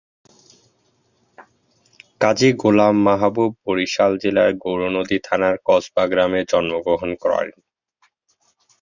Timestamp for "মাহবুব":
3.05-3.51